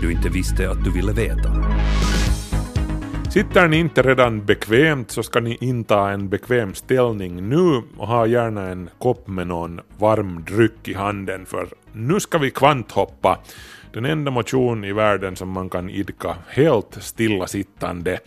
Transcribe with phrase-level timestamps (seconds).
[0.00, 1.52] det du inte visste att du ville veta.
[3.30, 8.26] Sitter ni inte redan bekvämt så ska ni inta en bekväm ställning nu och ha
[8.26, 13.38] gärna en kopp med någon varm dryck i handen för nu ska vi kvanthoppa.
[13.92, 18.18] Den enda motion i världen som man kan idka helt stillasittande.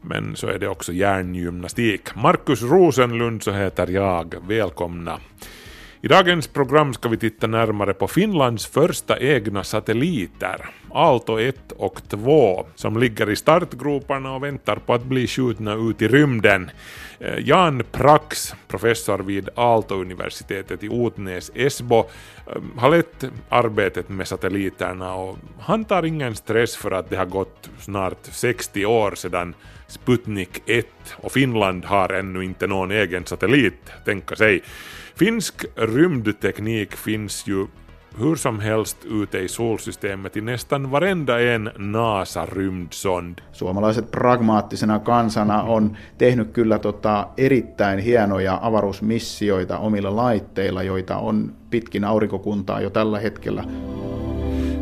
[0.00, 2.14] Men så är det också hjärngymnastik.
[2.14, 4.34] Markus Rosenlund så heter jag.
[4.48, 5.18] Välkomna.
[6.00, 12.00] I dagens program ska vi titta närmare på Finlands första egna satelliter, Aalto 1 och
[12.08, 16.70] 2, som ligger i startgroparna och väntar på att bli skjutna ut i rymden.
[17.20, 25.14] Eh, Jan Prax, professor vid Aalto-universitetet i Otnäs, Esbo, eh, har lett arbetet med satelliterna
[25.14, 29.54] och han tar ingen stress för att det har gått snart 60 år sedan
[29.86, 30.86] Sputnik 1
[31.16, 34.62] och Finland har ännu inte någon egen satellit, tänka sig.
[35.16, 37.66] Finsk rymdteknik finns ju
[38.18, 43.38] hur som helst ute i solsystemet i nästan varenda en NASA-rymdsond.
[43.52, 52.04] Suomalaiset pragmaattisena kansana on tehnyt kyllä tota erittäin hienoja avaruusmissioita omilla laitteilla, joita on pitkin
[52.04, 53.64] aurinkokuntaa jo tällä hetkellä.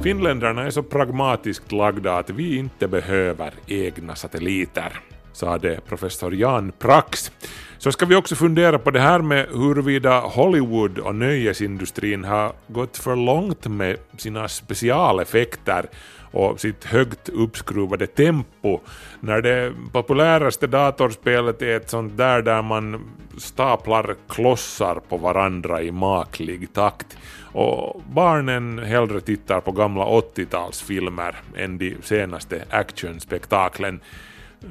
[0.03, 4.93] Finländarna är så pragmatiskt lagda att vi inte behöver egna satelliter,
[5.33, 7.33] sade professor Jan Prax.
[7.81, 12.97] Så ska vi också fundera på det här med huruvida Hollywood och nöjesindustrin har gått
[12.97, 15.87] för långt med sina specialeffekter
[16.31, 18.81] och sitt högt uppskruvade tempo
[19.21, 25.91] när det populäraste datorspelet är ett sånt där där man staplar klossar på varandra i
[25.93, 27.17] maklig takt
[27.53, 34.01] och barnen hellre tittar på gamla 80-talsfilmer än de senaste actionspektaklen.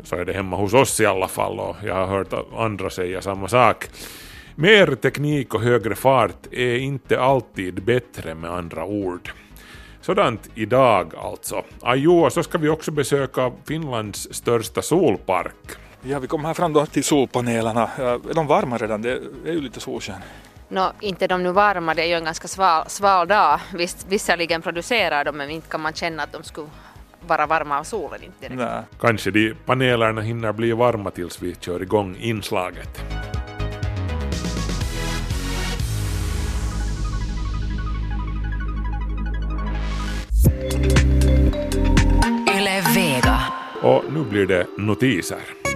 [0.04, 3.22] Så är det hemma hos oss i alla fall och jag har hört andra säga
[3.22, 3.86] samma sak.
[4.56, 9.32] Mer teknik och högre fart är inte alltid bättre med andra ord.
[10.02, 11.64] Sådant idag alltså.
[11.82, 15.56] Ajo, så ska vi också besöka Finlands största solpark.
[16.02, 17.90] Ja, vi kommer här fram då till solpanelerna.
[17.98, 19.02] Är de varma redan?
[19.02, 19.12] Det
[19.46, 20.16] är ju lite solsken.
[20.70, 23.60] Nå, inte de nu varma, det är ju en ganska sval, sval dag.
[23.74, 26.68] Visst, visserligen producerar de, men inte kan man känna att de skulle
[27.28, 28.24] vara varma av solen.
[28.24, 28.60] Inte direkt.
[28.60, 28.84] Nej.
[29.00, 33.04] Kanske de panelerna hinner bli varma tills vi kör igång inslaget.
[43.82, 45.69] Och nu blir det notiser.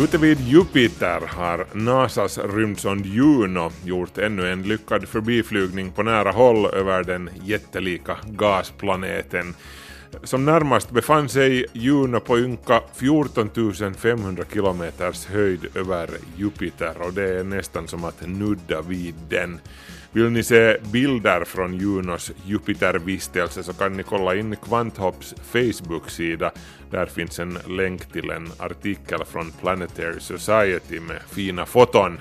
[0.00, 6.66] Ute vid Jupiter har NASAs rymdsond Juno gjort ännu en lyckad förbiflygning på nära håll
[6.66, 9.54] över den jättelika gasplaneten.
[10.22, 17.38] Som närmast befann sig Juno på ynka 14 500 kilometers höjd över Jupiter och det
[17.38, 19.60] är nästan som att nudda vid den.
[20.14, 26.50] Vill ni se bilder från Junos Jupitervistelse så kan ni kolla in Kvanthopps Facebook-sida.
[26.90, 32.18] Där finns en länk till en artikel från Planetary Society med fina foton.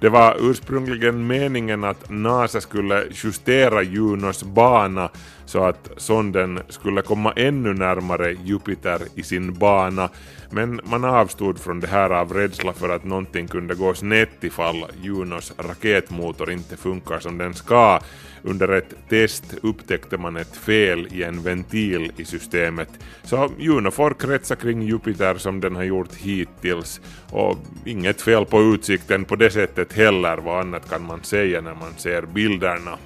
[0.00, 5.10] Det var ursprungligen meningen att NASA skulle justera Junos bana
[5.46, 10.08] så att sonden skulle komma ännu närmare Jupiter i sin bana,
[10.50, 14.84] men man avstod från det här av rädsla för att någonting kunde gå snett ifall
[15.02, 18.00] Junos raketmotor inte funkar som den ska.
[18.42, 22.88] Under ett test upptäckte man ett fel i en ventil i systemet,
[23.22, 27.00] så Juno får kretsa kring Jupiter som den har gjort hittills,
[27.30, 31.74] och inget fel på utsikten på det sättet heller, vad annat kan man säga när
[31.74, 32.98] man ser bilderna.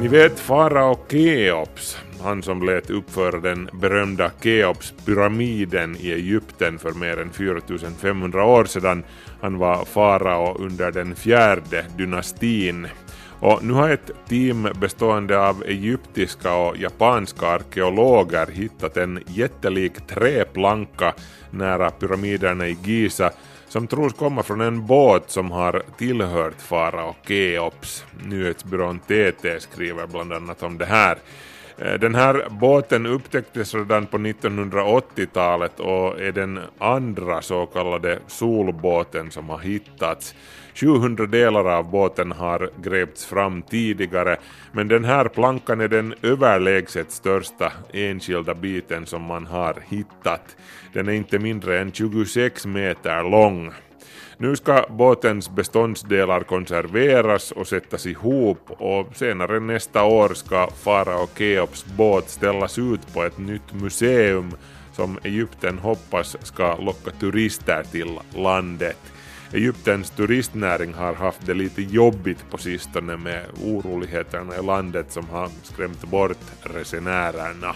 [0.00, 7.20] Ni vet farao Keops, han som lät uppföra den berömda Keops-pyramiden i Egypten för mer
[7.20, 9.04] än 4500 år sedan.
[9.40, 12.88] Han var farao under den fjärde dynastin.
[13.40, 21.14] Och nu har ett team bestående av egyptiska och japanska arkeologer hittat en jättelik träplanka
[21.50, 23.30] nära pyramiderna i Giza
[23.68, 28.04] som tros komma från en båt som har tillhört farao Keops.
[28.24, 31.18] Nyhetsbyrån TT skriver bland annat om det här.
[31.80, 39.30] Eh, den här båten upptäcktes redan på 1980-talet och är den andra så kallade solbåten
[39.30, 40.34] som har hittats.
[40.74, 44.36] 700 delar av båten har grävts fram tidigare,
[44.72, 50.56] men den här plankan är den överlägset största enskilda biten som man har hittat.
[50.92, 53.72] Den är inte mindre än 26 meter lång.
[54.42, 61.86] Nu ska båtens beståndsdelar konserveras och sättas ihop och senare nästa år ska Farao Keops
[61.86, 64.50] båt ställas ut på ett nytt museum
[64.92, 68.98] som Egypten hoppas ska locka turister till landet.
[69.52, 75.48] Egyptens turistnäring har haft det lite jobbigt på sistone med oroligheterna i landet som har
[75.62, 77.74] skrämt bort resenärerna.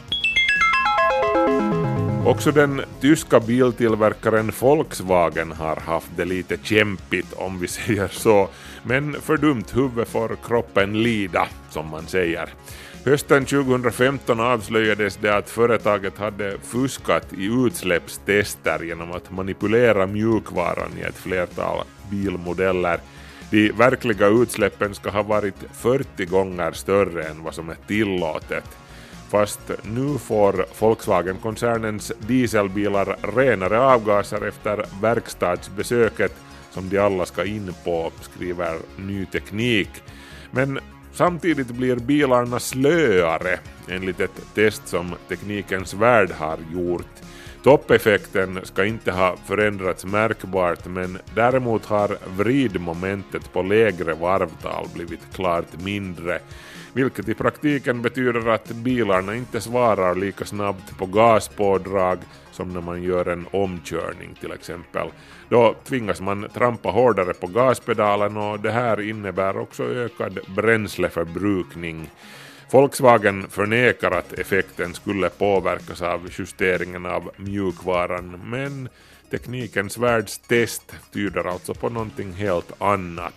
[2.27, 8.49] Också den tyska biltillverkaren Volkswagen har haft det lite kämpigt om vi säger så,
[8.83, 12.49] men för dumt huvud får kroppen lida, som man säger.
[13.05, 21.03] Hösten 2015 avslöjades det att företaget hade fuskat i utsläppstester genom att manipulera mjukvaran i
[21.03, 23.01] ett flertal bilmodeller.
[23.51, 28.65] De verkliga utsläppen ska ha varit 40 gånger större än vad som är tillåtet.
[29.35, 36.33] Fast nu får Volkswagen-koncernens dieselbilar renare avgaser efter verkstadsbesöket
[36.71, 39.89] som de alla ska in på, skriver Ny Teknik.
[40.51, 40.79] Men
[41.13, 43.59] samtidigt blir bilarna slöare
[43.89, 47.15] enligt ett test som Teknikens Värld har gjort.
[47.63, 55.83] Toppeffekten ska inte ha förändrats märkbart men däremot har vridmomentet på lägre varvtal blivit klart
[55.83, 56.41] mindre
[56.95, 62.19] vilket i praktiken betyder att bilarna inte svarar lika snabbt på gaspådrag
[62.53, 65.09] som när man gör en omkörning till exempel.
[65.49, 72.11] Då tvingas man trampa hårdare på gaspedalen och det här innebär också ökad bränsleförbrukning.
[72.71, 78.89] Volkswagen förnekar att effekten skulle påverkas av justeringen av mjukvaran men
[79.31, 83.35] Teknikens världstest tyder alltså på någonting helt annat.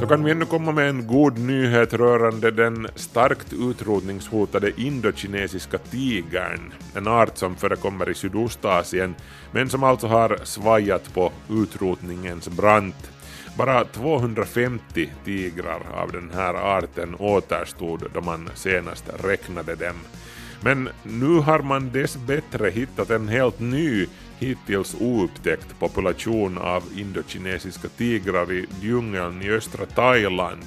[0.00, 6.72] Så kan vi ännu komma med en god nyhet rörande den starkt utrotningshotade indokinesiska tigern,
[6.94, 9.14] en art som förekommer i Sydostasien
[9.52, 13.10] men som alltså har svajat på utrotningens brant.
[13.56, 19.96] Bara 250 tigrar av den här arten återstod då man senast räknade dem.
[20.60, 24.06] Men nu har man dess bättre hittat en helt ny
[24.38, 30.62] hittills oupptäckt population av indokinesiska tigrar i djungeln i östra Thailand.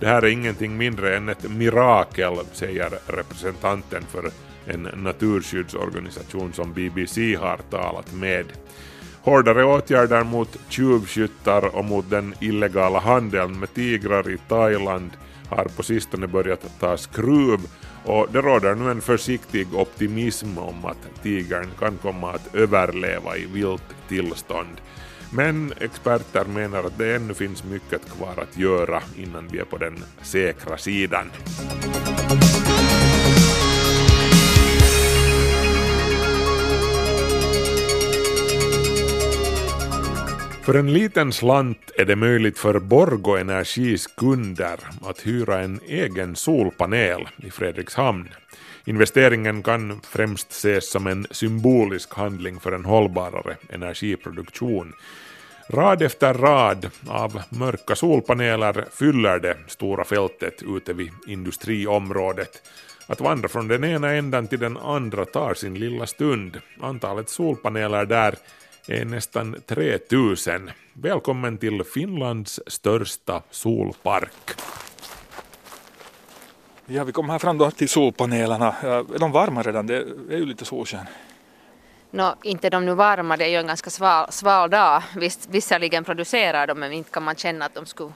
[0.00, 4.30] Det här är ingenting mindre än ett mirakel, säger representanten för
[4.66, 8.46] en naturskyddsorganisation som BBC har talat med.
[9.20, 15.10] Hårdare åtgärder mot tjuvskyttar och mot den illegala handeln med tigrar i Thailand
[15.48, 17.60] har på sistone börjat ta skruv
[18.06, 23.46] och det råder nu en försiktig optimism om att tigern kan komma att överleva i
[23.46, 24.80] vilt tillstånd.
[25.32, 29.76] Men experter menar att det ännu finns mycket kvar att göra innan vi är på
[29.76, 31.30] den säkra sidan.
[40.66, 46.36] För en liten slant är det möjligt för Borgo Energis kunder att hyra en egen
[46.36, 48.28] solpanel i Fredrikshamn.
[48.84, 54.92] Investeringen kan främst ses som en symbolisk handling för en hållbarare energiproduktion.
[55.68, 62.62] Rad efter rad av mörka solpaneler fyller det stora fältet ute vid industriområdet.
[63.06, 66.60] Att vandra från den ena ändan till den andra tar sin lilla stund.
[66.80, 68.34] Antalet solpaneler där
[68.88, 70.70] är nästan 3000.
[70.92, 74.60] Välkommen till Finlands största solpark.
[76.86, 78.74] Ja, vi kommer här fram då till solpanelerna.
[78.82, 79.86] Är de varma redan?
[79.86, 79.96] Det
[80.30, 81.06] är ju lite solsken.
[82.10, 85.02] Nå, inte de nu varma, det är ju en ganska sval, sval dag.
[85.16, 88.12] Visst, visserligen producerar de men inte kan man känna att de skulle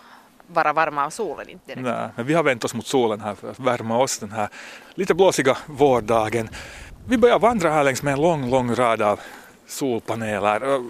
[0.47, 1.49] vara varma av solen.
[1.49, 1.83] Inte direkt.
[1.83, 4.49] Nej, men vi har vänt oss mot solen här för att värma oss den här
[4.95, 6.49] lite blåsiga vårdagen.
[7.09, 9.21] Vi börjar vandra här längs med en lång, lång rad av
[9.71, 10.83] solpaneler.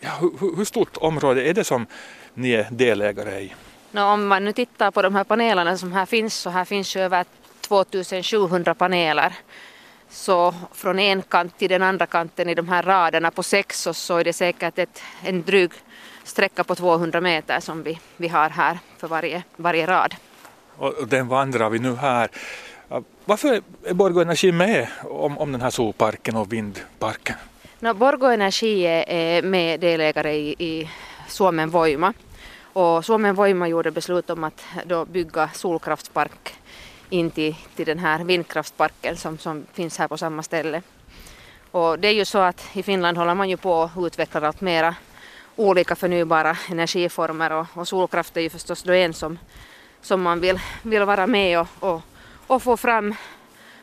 [0.00, 1.86] Ja, hur, hur stort område är det som
[2.34, 3.54] ni är delägare i?
[3.90, 6.96] Nå, om man nu tittar på de här panelerna som här finns så här finns
[6.96, 7.24] ju över
[7.60, 9.32] 2700 paneler.
[10.10, 14.16] Så från en kant till den andra kanten i de här raderna på sex så,
[14.16, 15.72] är det säkert ett, en dryg
[16.24, 20.14] sträcka på 200 meter som vi, vi har här för varje, varje rad.
[20.76, 22.30] Och den vandrar vi nu här.
[23.24, 27.36] Varför är Borgå Energi med om, om den här solparken och vindparken?
[27.82, 30.90] No, Borgo Energi är- meddelägare med delägare i, i
[31.28, 32.12] Suomen Voima.
[32.72, 36.54] Och Suomen Voima gjorde beslut om att då bygga solkraftspark
[37.10, 40.82] in till, till den här vindkraftsparken som, som finns här på samma ställe.
[41.70, 44.60] Och det är ju så att i Finland håller man ju på att utveckla allt
[44.60, 44.94] mera
[45.56, 49.38] olika förnybara energiformer och, och solkraft är ju förstås då en som,
[50.00, 52.00] som man vill, vill vara med och, och,
[52.46, 53.14] och få, fram,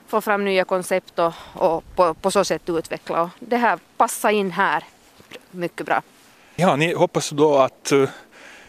[0.10, 3.22] få fram nya koncept och, och på, på så sätt utveckla.
[3.22, 4.84] Och det här passar in här
[5.52, 6.02] mycket bra.
[6.56, 8.10] Ja, ni hoppas då att uh,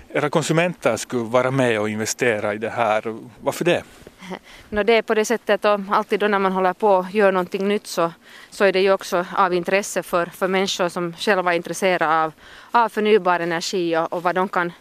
[0.08, 3.18] era konsumenter skulle vara med och investera i det här.
[3.40, 3.82] Varför det?
[4.68, 7.32] No, det är på det sättet att alltid då när man håller på och gör
[7.32, 8.12] någonting nytt så,
[8.50, 12.32] så är det ju också av intresse för, för människor som själva är intresserade av,
[12.70, 14.72] av förnybar energi och, och vad de kan,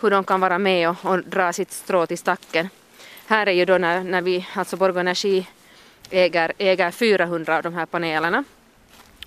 [0.00, 2.68] hur de kan vara med och, och dra sitt strå till stacken.
[3.26, 5.46] Här är ju då när, när vi, alltså Borgå Energi
[6.10, 8.44] äger, äger 400 av de här panelerna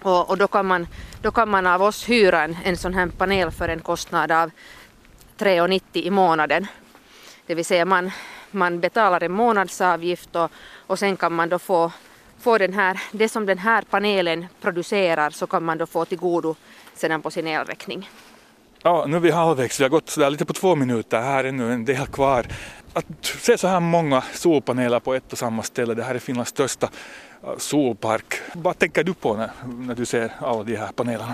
[0.02, 0.88] och, och då, kan man,
[1.22, 4.52] då kan man av oss hyra en, en sån här panel för en kostnad av
[5.38, 6.68] 3,90 i månaden.
[7.46, 8.12] Det vill säga man,
[8.52, 10.52] man betalar en månadsavgift och,
[10.88, 11.92] och sen kan man då få,
[12.40, 16.18] få den här, det som den här panelen producerar så kan man då få till
[16.18, 16.56] godo
[16.94, 18.10] sedan på sin elräkning.
[18.88, 21.52] Ja, nu är vi halvvägs, vi har gått sådär lite på två minuter, här är
[21.52, 22.46] nu en del kvar.
[22.94, 26.50] Att se så här många solpaneler på ett och samma ställe, det här är Finlands
[26.50, 26.90] största
[27.44, 28.34] äh, solpark.
[28.54, 31.34] Vad tänker du på när, när du ser alla de här panelerna?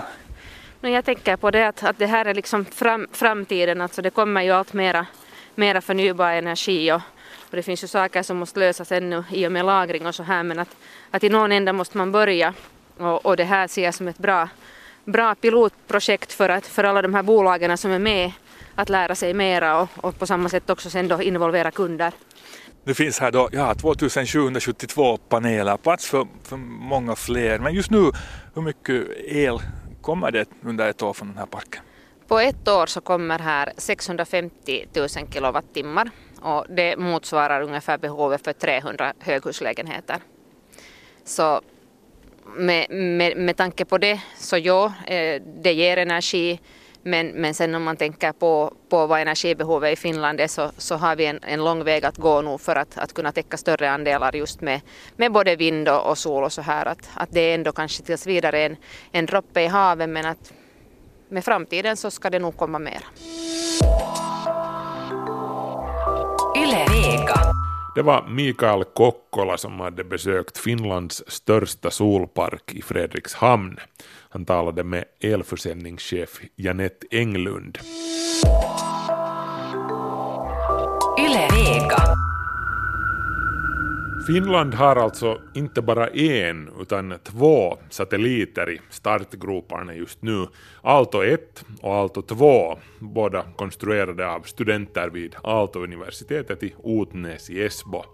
[0.80, 4.10] No, jag tänker på det att, att det här är liksom fram, framtiden, alltså det
[4.10, 5.06] kommer ju allt mera,
[5.54, 7.00] mera förnybar energi och,
[7.50, 10.22] och det finns ju saker som måste lösas ännu i och med lagring och så
[10.22, 10.76] här men att,
[11.10, 12.54] att i någon ända måste man börja
[12.98, 14.48] och, och det här ser jag som ett bra,
[15.04, 18.32] bra pilotprojekt för, att, för alla de här bolagen som är med
[18.74, 22.12] att lära sig mera och, och på samma sätt också sen då involvera kunder.
[22.84, 27.58] Det finns här då ja, 2772 paneler, plats för, för många fler.
[27.58, 28.10] Men just nu,
[28.54, 29.58] hur mycket el
[30.00, 31.82] kommer det under ett år från den här parken?
[32.28, 38.52] På ett år så kommer här 650 000 kilowattimmar och det motsvarar ungefär behovet för
[38.52, 40.16] 300 höghuslägenheter.
[41.24, 41.60] Så
[42.56, 46.60] med, med, med tanke på det så ja, eh, det ger energi
[47.06, 50.94] men, men sen om man tänker på, på vad energibehovet i Finland är så, så
[50.94, 53.90] har vi en, en lång väg att gå nu för att, att kunna täcka större
[53.90, 54.80] andelar just med,
[55.16, 56.86] med både vind och, och sol och så här.
[56.86, 58.76] Att, att det är ändå kanske tills vidare en,
[59.12, 60.52] en droppe i havet men att
[61.28, 63.04] med framtiden så ska det nog komma mer.
[66.56, 67.53] Yle Vega.
[67.94, 73.76] Det var Mikael Kokkola som hade besökt Finlands största solpark i Fredrikshamn.
[74.30, 77.78] Han talade med elförsäljningschef Janette Englund.
[81.18, 82.02] Yle Vega.
[84.26, 90.46] Finland har alltså inte bara en utan två satelliter i startgroparna just nu.
[90.82, 98.04] Aalto 1 och Aalto 2, båda konstruerade av studenter vid Aalto-universitetet i Otnäs i Esbo.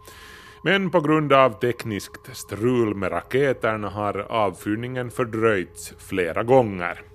[0.64, 7.09] Men på grund av tekniskt strul med raketerna har avfyrningen fördröjts flera gånger.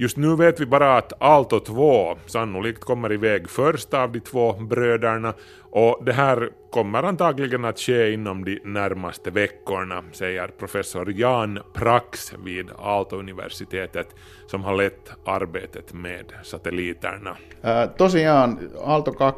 [0.00, 4.52] Just nu vet vi bara att Aalto 2 sannolikt kommer iväg först av de två
[4.52, 5.34] bröderna
[5.70, 12.32] och det här kommer antagligen att ske inom de närmaste veckorna, säger professor Jan Prax
[12.44, 14.06] vid Aalto-universitetet
[14.46, 17.36] som har lett arbetet med satelliterna.
[17.62, 19.32] Äh, tosiaan Aalto 2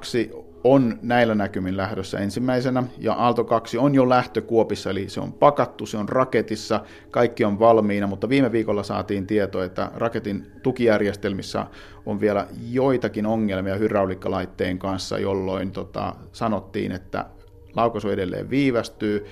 [0.64, 5.86] on näillä näkymin lähdössä ensimmäisenä, ja Aalto 2 on jo lähtökuopissa, eli se on pakattu,
[5.86, 11.66] se on raketissa, kaikki on valmiina, mutta viime viikolla saatiin tieto, että raketin tukijärjestelmissä
[12.06, 17.26] on vielä joitakin ongelmia hydraulikkalaitteen kanssa, jolloin tota, sanottiin, että
[17.76, 19.26] laukaisu edelleen viivästyy.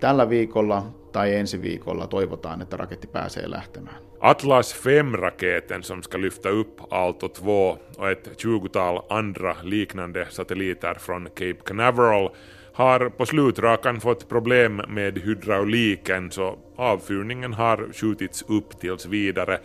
[0.00, 3.96] Tällä viikolla tai ensi viikolla toivotaan, että raketti pääsee lähtemään.
[4.26, 11.24] Atlas 5-raketen som ska lyfta upp Alto 2 och ett tjugotal andra liknande satelliter från
[11.24, 12.30] Cape Canaveral
[12.72, 19.58] har på slutrakan fått problem med hydrauliken så avfyrningen har skjutits upp tills vidare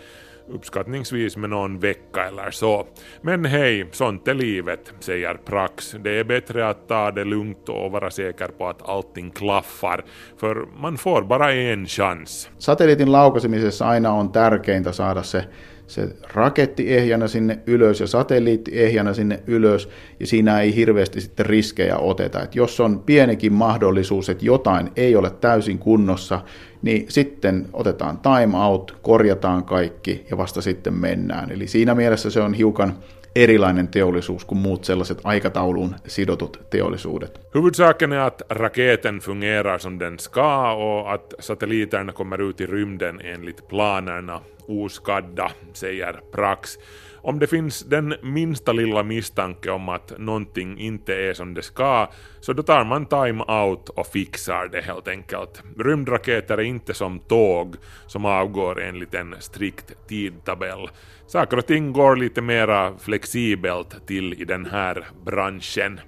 [0.50, 2.88] uppskattningsvis med någon vecka eller så.
[3.22, 5.96] Men hej, sånt är livet, säger Prax.
[6.03, 10.06] Det är bättre att ta det lugnt och vara säker på att allting klaffar,
[10.38, 12.50] för man får bara en chans.
[12.58, 15.44] Satelliitin laukaisemisessa aina on tärkeintä saada se
[15.89, 21.46] se raketti ehjänä sinne ylös ja satelliitti ehjänä sinne ylös, ja siinä ei hirveästi sitten
[21.46, 22.43] riskejä oteta.
[22.43, 26.41] Et jos on pienikin mahdollisuus, että jotain ei ole täysin kunnossa,
[26.81, 31.51] niin sitten otetaan time out, korjataan kaikki ja vasta sitten mennään.
[31.51, 32.93] Eli siinä mielessä se on hiukan
[33.36, 37.39] erilainen teollisuus kuin muut sellaiset aikatauluun sidotut teollisuudet.
[37.55, 43.22] Huvudsaken är att raketen fungerar som den ska och att satelliterna kommer ut i rymden
[43.24, 46.78] enligt planerna oskadda, säger Prax.
[47.22, 52.08] Om det finns den minsta lilla misstanke om att någonting inte är som det ska,
[52.42, 55.64] så då tar man time out och fixar det helt enkelt.
[55.78, 57.76] Rymdraketer är inte som tåg
[58.08, 60.90] som avgår enligt en strikt tidtabell.
[61.28, 66.00] Saker och ting går lite mera flexibelt till i den här branschen.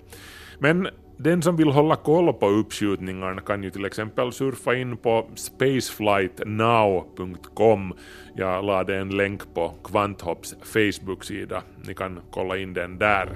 [0.59, 0.87] Men
[1.23, 7.93] den som vill hålla koll på uppskjutningarna kan ju till exempel surfa in på spaceflightnow.com.
[8.35, 11.63] Jag lade en länk på Kvanthopps Facebook-sida.
[11.87, 13.29] Ni kan kolla in den där.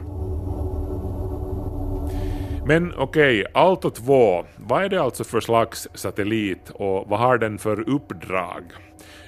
[2.67, 7.37] Men okej, okay, Alto 2, vad är det alltså för slags satellit och vad har
[7.37, 8.63] den för uppdrag?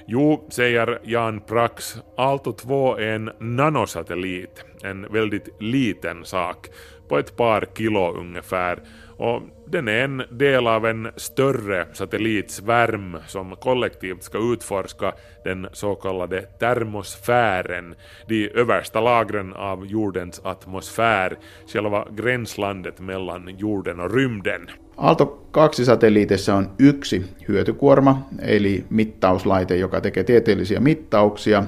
[0.06, 6.68] Jo, säger Jan Prax, Alto 2 är en nanosatellit, en väldigt liten sak
[7.08, 8.78] på ett par kilo ungefär.
[9.18, 15.12] Och den är en del av en större satellitsvärm som kollektivt ska utforska
[15.44, 17.94] den så kallade termosfären,
[18.28, 24.70] de översta lagren av jordens atmosfär, själva gränslandet mellan jorden och rymden.
[24.96, 31.64] Aalto 2-satelliitissa on yksi hyötykuorma, eli mittauslaite, joka tekee tieteellisiä mittauksia,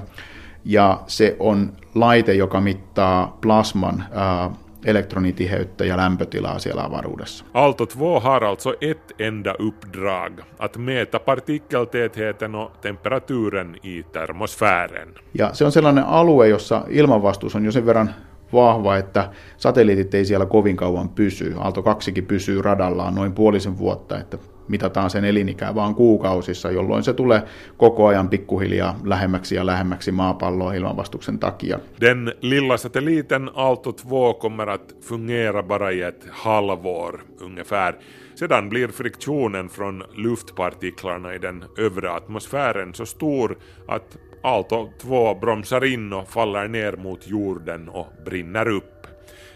[0.65, 4.51] ja se on laite, joka mittaa plasman äh,
[4.85, 7.45] elektronitiheyttä ja lämpötilaa siellä avaruudessa.
[7.53, 15.07] Aalto 2 har alltså ett enda uppdrag, att mäta partikeltätheten och temperaturen i termosfären.
[15.33, 18.09] Ja se on sellainen alue, jossa ilmanvastuus on jo sen verran
[18.53, 21.53] vahva, että satelliitit ei siellä kovin kauan pysy.
[21.57, 27.13] Aalto 2 pysyy radallaan noin puolisen vuotta, että mitataan sen elinikää vaan kuukausissa, jolloin se
[27.13, 27.43] tulee
[27.77, 31.79] koko ajan pikkuhiljaa lähemmäksi ja lähemmäksi maapalloa ilmanvastuksen takia.
[32.01, 37.93] Den lilla satelliten Aalto 2 kommer att fungera bara i ett halvår ungefär.
[38.35, 45.85] Sedan blir friktionen från luftpartiklarna i den övre atmosfären så stor att Aalto 2 bromsar
[45.85, 49.07] in och faller ner mot jorden och brinner upp.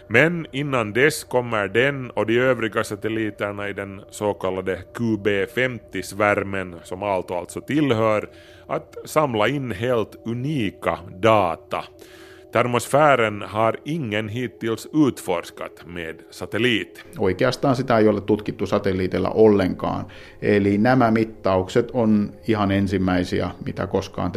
[0.08, 7.02] Men innan dess kommer den och de övriga satelliterna i den så kallade QB50-svärmen, som
[7.02, 8.28] Aalto alltså tillhör,
[8.66, 11.84] att samla in helt unika data.
[12.56, 17.06] Termosfären har ingen hittills utforskat med satellit.
[17.18, 20.06] Oikeastaan sitä ei ole tutkittu satelliitilla ollenkaan.
[20.42, 24.32] Eli nämä mittaukset on ihan ensimmäisiä, mitä koskaan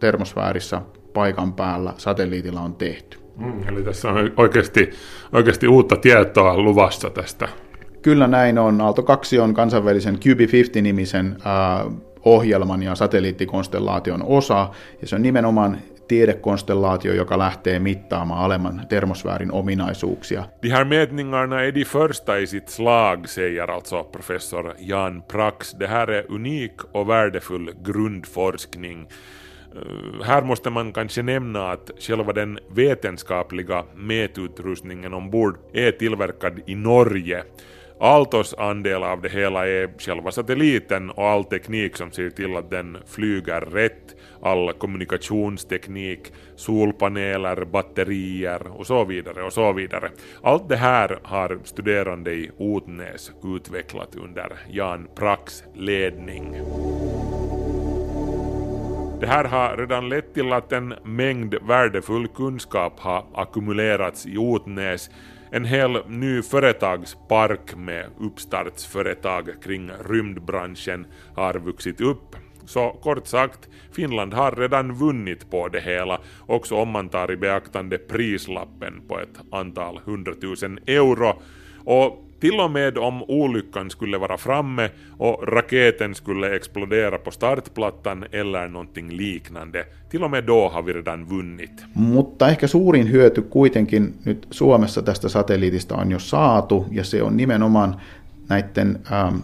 [0.00, 3.18] termosfäärissä paikan päällä satelliitilla on tehty.
[3.36, 4.90] Mm, eli tässä on oikeasti,
[5.32, 7.48] oikeasti uutta tietoa luvassa tästä.
[8.02, 8.80] Kyllä näin on.
[8.80, 11.92] Aalto 2 on kansainvälisen QB50-nimisen äh,
[12.24, 14.68] ohjelman ja satelliittikonstellaation osa,
[15.00, 15.78] ja se on nimenomaan
[16.12, 20.44] tiedekonstellaatio, joka lähtee mittaamaan alemman termosfäärin ominaisuuksia.
[20.62, 25.72] De här mätningarna är de första i sitt slag, säger alltså professor Jan Prax.
[25.72, 29.06] Det här är unik och värdefull grundforskning.
[29.76, 36.74] Eh, här måste man kanske nämna att själva den vetenskapliga mätutrustningen ombord är tillverkad i
[36.74, 37.44] Norge.
[38.00, 42.70] Altos andel av det hela är själva satelliten och all teknik som ser till att
[42.70, 50.10] den flyger rätt, all kommunikationsteknik, solpaneler, batterier och så vidare och så vidare.
[50.42, 56.56] Allt det här har studerande i Otnäs utvecklat under Jan Prax ledning.
[59.20, 65.10] Det här har redan lett till att en mängd värdefull kunskap har ackumulerats i Otnäs.
[65.50, 72.36] En hel ny företagspark med uppstartsföretag kring rymdbranschen har vuxit upp.
[72.66, 77.36] Så kort sagt, Finland har redan vunnit på det hela, också om man tar i
[77.36, 81.42] beaktande prislappen på ett antal hundratusen euro.
[81.84, 88.24] Och till och med om olyckan skulle vara framme och raketen skulle explodera på startplattan
[88.32, 91.84] eller någonting liknande, till och med då har vi redan vunnit.
[91.94, 97.36] Mutta ehkä suurin hyöty kuitenkin nyt Suomessa tästä satelliitista on jo saatu, ja se on
[97.36, 98.00] nimenomaan
[98.48, 99.36] näiden ähm,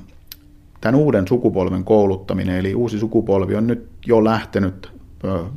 [0.81, 4.93] tämän uuden sukupolven kouluttaminen, eli uusi sukupolvi on nyt jo lähtenyt
[5.25, 5.51] äh,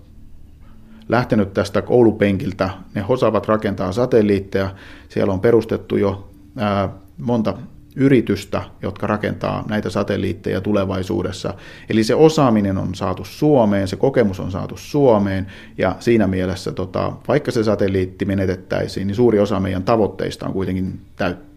[1.10, 2.70] lähtenyt tästä koulupenkiltä.
[2.96, 4.70] Ne osaavat rakentaa satelliitteja.
[5.10, 6.30] Siellä on perustettu jo
[6.62, 7.54] äh, monta
[7.96, 11.54] yritystä, jotka rakentaa näitä satelliitteja tulevaisuudessa.
[11.90, 17.14] Eli se osaaminen on saatu Suomeen, se kokemus on saatu Suomeen, ja siinä mielessä, tota,
[17.28, 21.00] vaikka se satelliitti menetettäisiin, niin suuri osa meidän tavoitteista on kuitenkin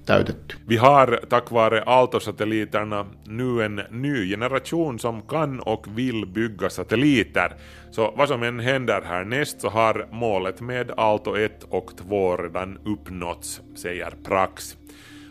[0.06, 0.56] täytetty.
[0.66, 7.54] Vi har tack vare Aalto-satelliterna nu en ny generation som kan och vill bygga satelliter.
[7.90, 12.78] Så vad som än händer härnäst så har målet med Aalto 1 och 2 redan
[12.84, 14.76] uppnåtts, säger Prax.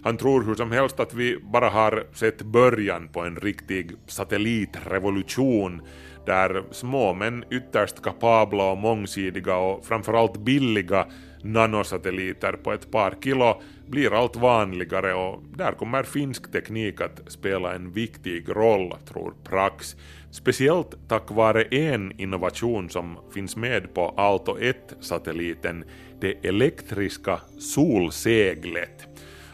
[0.04, 5.82] Han tror hur som helst att vi bara har sett början på en riktig satellitrevolution
[6.26, 11.06] där små men ytterst kapabla och mångsidiga och framförallt billiga
[11.44, 17.76] nanosatelliter på ett par kilo blir allt vanligare och där kommer finsk teknik att spela
[17.76, 19.96] en viktig roll, tror Prax.
[20.32, 25.84] Speciellt tack vare en innovation som finns med på Aalto 1-satelliten,
[26.22, 29.08] det elektriska solseglet.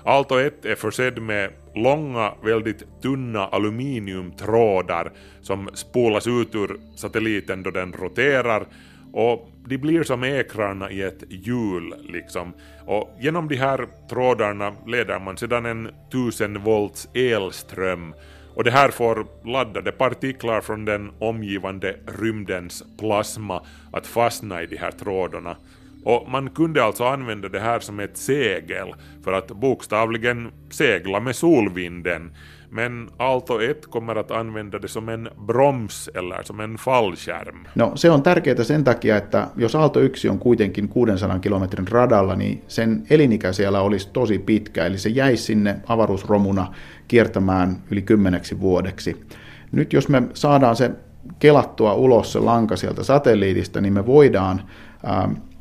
[0.03, 5.11] Aalto 1 är försedd med långa, väldigt tunna aluminiumtrådar
[5.41, 8.67] som spolas ut ur satelliten då den roterar
[9.13, 12.53] och de blir som ekrarna i ett hjul liksom.
[12.85, 18.13] Och genom de här trådarna leder man sedan en 1000 volts elström
[18.55, 24.77] och det här får laddade partiklar från den omgivande rymdens plasma att fastna i de
[24.77, 25.57] här trådarna.
[26.03, 31.35] Och man kunde alltså använda det här som ett segel för att bokstavligen segla med
[31.35, 32.31] solvinden
[32.71, 37.65] men Aalto 1 kommer att använda det som en broms eller som en fallskärm.
[37.75, 42.35] No se on tärkeää sen takia, että jos Aalto 1 on kuitenkin 600 kilometrin radalla,
[42.35, 46.73] niin sen elinikä siellä olisi tosi pitkä, eli se jäisi sinne avaruusromuna
[47.07, 49.25] kiertämään yli kymmeneksi vuodeksi.
[49.71, 50.91] Nyt jos me saadaan se
[51.39, 54.61] kelattua ulos se lanka sieltä satelliitista, niin me voidaan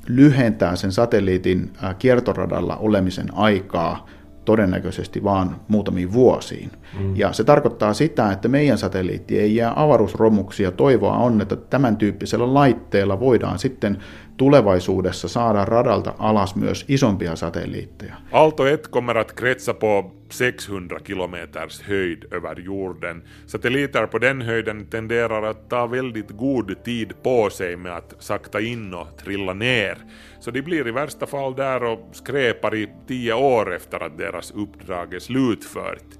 [0.07, 4.07] lyhentää sen satelliitin kiertoradalla olemisen aikaa
[4.49, 6.71] todennäköisesti vaan muutamiin vuosiin.
[6.99, 7.17] Mm.
[7.17, 11.97] Ja se tarkoittaa sitä, että meidän satelliitti ei jää avaruusromuksi ja toivoa on, että tämän
[11.97, 13.99] tyyppisellä laitteella voidaan sitten
[14.38, 18.14] tulevaisuudessa saada radalta alas myös isompia satelliitteja.
[18.33, 23.22] Alto 1 kommer att kretsa på 600 kilometers höjd över jorden.
[23.46, 28.61] Satelliter på den höjden tenderar att ta väldigt god tid på sig med att sakta
[28.61, 29.98] in och trilla ner.
[30.40, 34.51] Så de blir i värsta fall där och skräpar i tio år efter att deras
[34.51, 36.18] uppdrag är slutfört.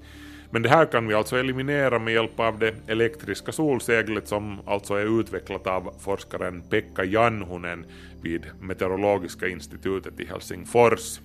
[0.51, 4.93] Men det här kan vi alltså eliminera med hjälp av det elektriska solseglet som alltså
[4.93, 7.85] är utvecklat av forskaren Pekka Janhunen
[8.21, 11.19] vid Meteorologiska institutet i Helsingfors.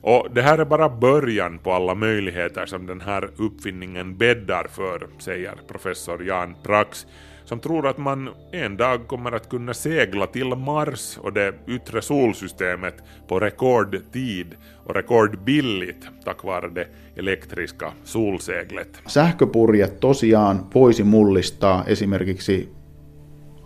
[0.00, 5.08] Och det här är bara början på alla möjligheter som den här uppfinningen bäddar för,
[5.18, 7.06] säger professor Jan Prax,
[7.44, 12.02] som tror att man en dag kommer att kunna segla till Mars och det yttre
[12.02, 12.94] solsystemet
[13.28, 14.54] på rekordtid
[14.84, 19.02] och rekordbilligt tack vare det elektriska solseglet.
[19.06, 22.72] Sähköpurjet tosiaan voisi mullistaa esimerkiksi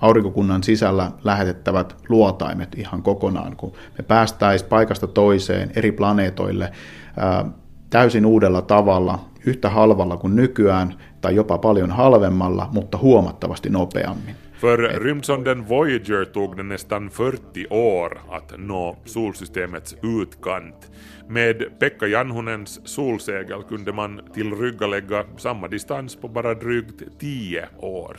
[0.00, 6.72] aurinkokunnan sisällä lähetettävät luotaimet ihan kokonaan, kun me päästäisiin paikasta toiseen eri planeetoille
[7.16, 7.44] ää,
[7.90, 14.34] täysin uudella tavalla, yhtä halvalla kuin nykyään, tai jopa paljon halvemmalla, mutta huomattavasti nopeammin.
[14.60, 20.90] För rymdsonden Voyager tog det nästan 40 år att nå solsystemets utkant.
[21.30, 28.16] Med Pekka Janhunens solsegel kunde man tillryggalägga samma distans på bara drygt 10 år.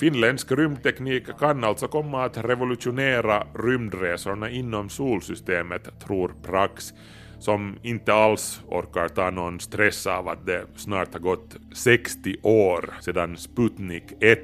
[0.00, 6.92] Finländsk rymdteknik kan alltså komma att revolutionera rymdresorna inom solsystemet, tror Prax,
[7.38, 12.94] som inte alls orkar ta någon stress av att det snart har gått 60 år
[13.00, 14.40] sedan Sputnik 1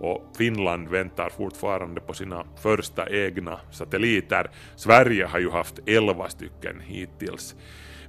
[0.00, 4.50] och Finland väntar fortfarande på sina första egna satelliter.
[4.76, 7.54] Sverige har ju haft 11 stycken hittills.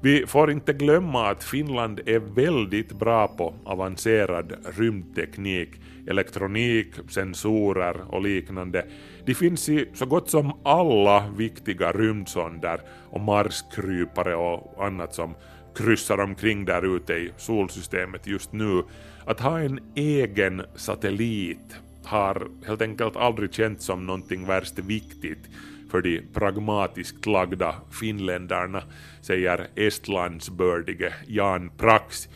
[0.02, 5.70] Vi får inte glömma att Finland är väldigt bra på avancerad rymdteknik,
[6.08, 8.86] elektronik, sensorer och liknande.
[9.26, 15.36] De finns i så gott som alla viktiga rymdsonder och marskrypare och annat som
[15.76, 18.84] kryssar omkring där ute i solsystemet just nu.
[19.26, 25.50] Att ha en egen satellit har helt enkelt aldrig känts som någonting värst viktigt
[25.92, 28.84] för de pragmatiskt lagda finländarna,
[29.22, 32.30] säger Estlandsbördige Jan Prax.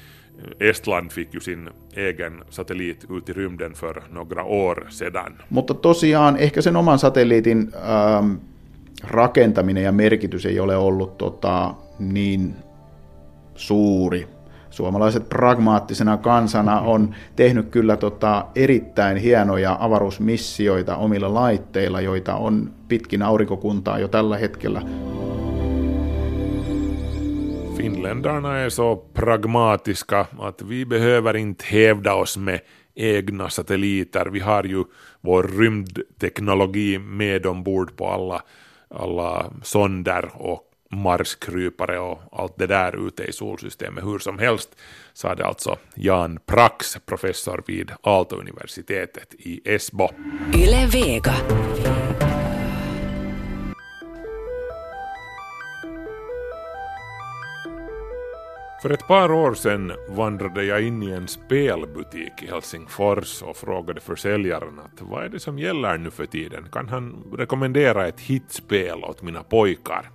[0.60, 5.34] Estland fick ju sin egen satellit ut i rymden för några år sedan.
[5.50, 8.36] Mutta tosiaan ehkä sen oman satelliitin ähm,
[9.04, 12.56] rakentaminen ja merkitys ei ole ollut tota, niin
[13.56, 14.28] suuri
[14.72, 23.22] suomalaiset pragmaattisena kansana on tehnyt kyllä tota erittäin hienoja avaruusmissioita omilla laitteilla, joita on pitkin
[23.22, 24.82] aurinkokuntaa jo tällä hetkellä.
[27.78, 32.60] Finländarna är så pragmatiska att vi behöver inte hävda oss med
[32.96, 34.26] egna satelliter.
[34.26, 34.84] Vi har ju
[35.22, 38.42] vår rymdteknologi med ombord på alla,
[38.90, 44.76] alla sonder och marskrypare och allt det där ute i solsystemet hur som helst,
[45.14, 50.10] sa det alltså Jan Prax, professor vid Aalto-universitetet i Esbo.
[50.56, 51.36] Yle Vega.
[58.82, 64.02] För ett par år sedan vandrade jag in i en spelbutik i Helsingfors och frågade
[64.02, 66.70] försäljaren att vad är det som gäller nu för tiden?
[66.72, 70.10] Kan han rekommendera ett hitspel åt mina pojkar?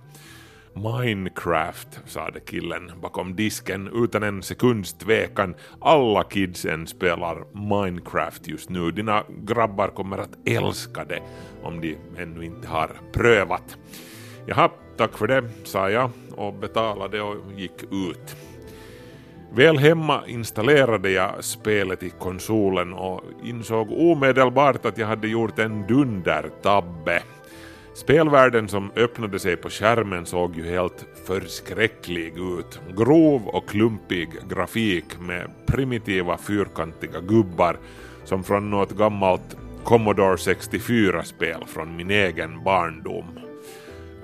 [0.83, 5.55] Minecraft, sade killen bakom disken utan en sekunds tvekan.
[5.81, 8.91] Alla kidsen spelar Minecraft just nu.
[8.91, 11.21] Dina grabbar kommer att älska det
[11.63, 13.77] om de ännu inte har prövat.
[14.45, 18.35] Jaha, tack för det, sa jag och betalade och gick ut.
[19.53, 25.87] Väl hemma installerade jag spelet i konsolen och insåg omedelbart att jag hade gjort en
[25.87, 27.23] dundertabbe.
[27.97, 32.79] Spelvärlden som öppnade sig på skärmen såg ju helt förskräcklig ut.
[32.97, 37.77] Grov och klumpig grafik med primitiva fyrkantiga gubbar
[38.23, 43.25] som från något gammalt Commodore 64-spel från min egen barndom.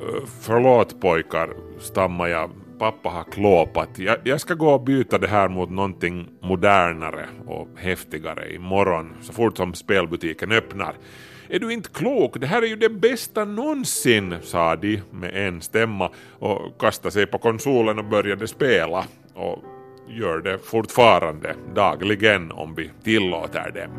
[0.02, 2.52] Eh, förlåt pojkar, stammar jag.
[2.80, 4.00] Pappa har klåpat.
[4.00, 9.34] Jag, jag ska gå och byta det här mot någonting modernare och häftigare imorgon så
[9.34, 10.96] fort som spelbutiken öppnar.
[11.54, 12.40] Är du inte klok?
[12.40, 17.26] Det här är ju det bästa någonsin, sa de med en stämma och kastade sig
[17.26, 19.06] på konsolen och började spela.
[19.34, 19.64] Och
[20.08, 23.92] gör det fortfarande dagligen om vi tillåter dem.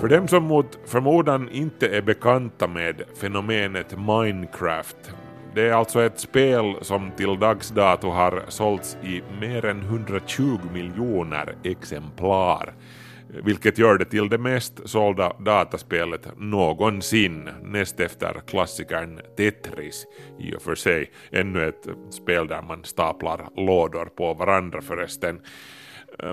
[0.00, 5.14] För dem som mot förmodan inte är bekanta med fenomenet Minecraft
[5.58, 10.58] det är alltså ett spel som till dags dato har sålts i mer än 120
[10.72, 12.74] miljoner exemplar
[13.28, 20.06] vilket gör det till det mest sålda dataspelet någonsin, näst efter klassikern Tetris
[20.38, 21.10] i och för sig.
[21.30, 25.40] Ännu ett spel där man staplar lådor på varandra förresten.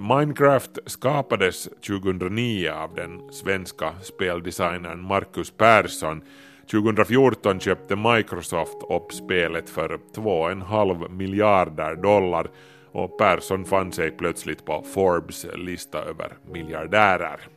[0.01, 6.21] Minecraft skapades 2009 av den svenska speldesignern Marcus Persson
[6.71, 12.47] 2014 köpte Microsoft upp spelet för 2,5 miljarder dollar
[12.91, 17.54] och Persson fann sig plötsligt på Forbes lista över miljardärer.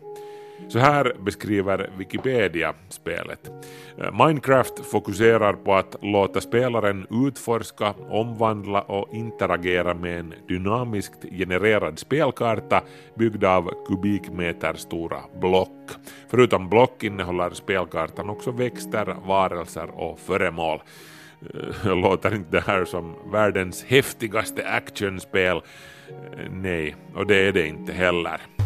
[0.69, 3.51] Så här beskriver Wikipedia spelet.
[3.99, 11.99] Eh, Minecraft fokuserar på att låta spelaren utforska, omvandla och interagera med en dynamiskt genererad
[11.99, 12.83] spelkarta
[13.15, 15.91] byggd av kubikmeter stora block.
[16.31, 20.83] Förutom block innehåller spelkartan också växter, varelser och föremål.
[21.55, 25.57] Eh, låter inte det här som världens häftigaste actionspel?
[25.57, 28.58] Eh, nej, och det är det inte heller.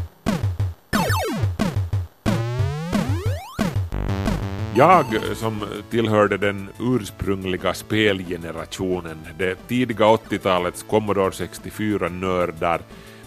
[4.74, 12.80] Jag som tillhörde den ursprungliga spelgenerationen, det tidiga 80-talets Commodore 64-nördar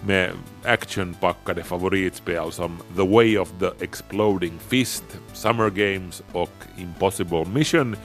[0.05, 0.31] med
[0.63, 5.03] actionpackade favoritspel som The Way of the Exploding Fist,
[5.33, 7.95] Summer Games och Impossible Mission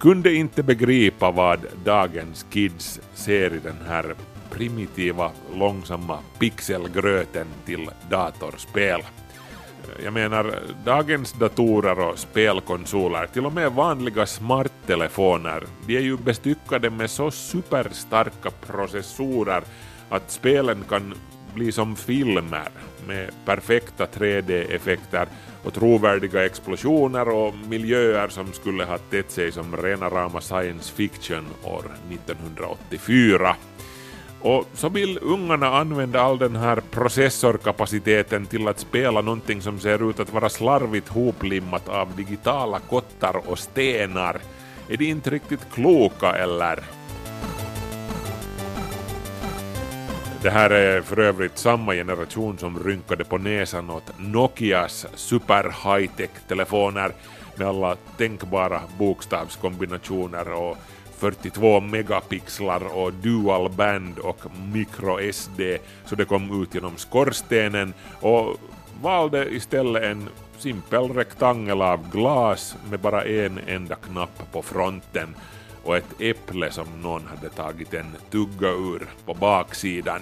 [0.00, 4.14] kunde inte begripa vad dagens kids ser i den här
[4.50, 9.00] primitiva, långsamma pixelgröten till datorspel.
[10.04, 16.90] Jag menar, dagens datorer och spelkonsoler, till och med vanliga smarttelefoner, de är ju bestyckade
[16.90, 19.62] med så superstarka processorer
[20.08, 21.14] att spelen kan
[21.54, 22.68] bli som filmer
[23.06, 25.26] med perfekta 3D-effekter
[25.64, 31.46] och trovärdiga explosioner och miljöer som skulle ha tett sig som rena rama science fiction
[31.64, 33.56] år 1984.
[34.42, 40.10] Och så vill ungarna använda all den här processorkapaciteten till att spela någonting som ser
[40.10, 44.40] ut att vara slarvigt hoplimmat av digitala kottar och stenar.
[44.88, 46.80] Är de inte riktigt kloka eller?
[50.42, 56.30] Det här är för övrigt samma generation som rynkade på näsan åt Nokias super high-tech
[56.48, 57.12] telefoner
[57.56, 60.76] med alla tänkbara bokstavskombinationer och
[61.20, 64.40] 42 megapixlar och dual band och
[64.72, 65.60] micro SD
[66.04, 68.56] så det kom ut genom skorstenen och
[69.02, 70.28] valde istället en
[70.58, 75.34] simpel rektangel av glas med bara en enda knapp på fronten
[75.84, 80.20] och ett äpple som någon hade tagit en tugga ur på baksidan.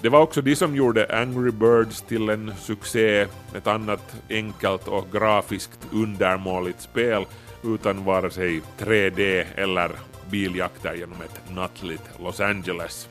[0.00, 5.12] Det var också de som gjorde Angry Birds till en succé, ett annat enkelt och
[5.12, 7.24] grafiskt undermåligt spel
[7.64, 9.90] utan vare sig 3D eller
[10.30, 13.08] biljakter genom ett nattligt Los Angeles.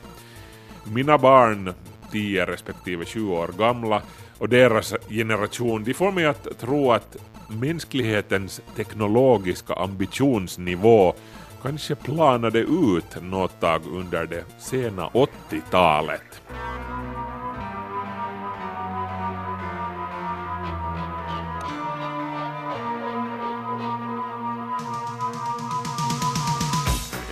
[0.84, 1.74] Mina barn,
[2.12, 4.02] 10 respektive 20 år gamla,
[4.38, 7.16] och deras generation, de får mig att tro att
[7.48, 11.14] mänsklighetens teknologiska ambitionsnivå
[11.62, 16.42] kanske planade ut något tag under det sena 80-talet.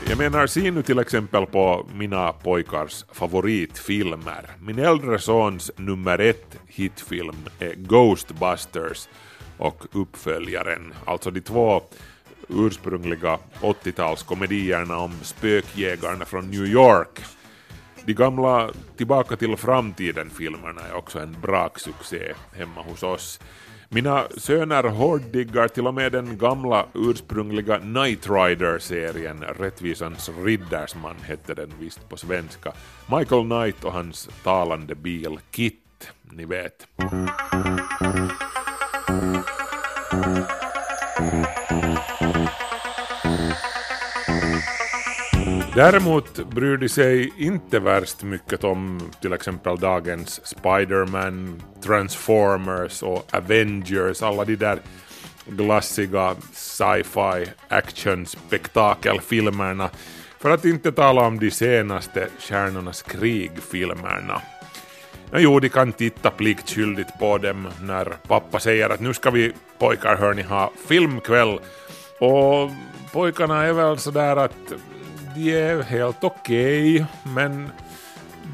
[0.09, 4.51] Jag menar, se nu till exempel på mina pojkars favoritfilmer.
[4.61, 9.09] Min äldre sons nummer ett hitfilm är Ghostbusters
[9.59, 11.83] och uppföljaren, alltså de två
[12.49, 17.21] ursprungliga 80-talskomedierna om spökjägarna från New York.
[18.05, 23.41] De gamla Tillbaka till framtiden-filmerna är också en braksuccé hemma hos oss.
[23.89, 31.73] Mina söner hårddiggar till och med den gamla ursprungliga Knight Rider-serien, Rättvisans riddersman hette den
[31.81, 32.73] visst på svenska.
[33.19, 36.87] Michael Knight och hans talande bil Kit, ni vet.
[45.77, 54.23] Däremot bryr de sig inte värst mycket om till exempel dagens Spider-Man, Transformers och Avengers,
[54.23, 54.79] alla de där
[55.47, 59.91] glassiga sci-fi action-spektakelfilmerna,
[60.41, 64.41] för att inte tala om de senaste Stjärnornas krig-filmerna.
[65.31, 69.53] Ja, jo, de kan titta pliktskyldigt på dem när pappa säger att nu ska vi
[69.79, 71.59] pojkar hörni ha filmkväll
[72.21, 72.71] och
[73.13, 74.73] pojkarna är väl sådär att
[75.37, 77.71] de är helt okej, okay, men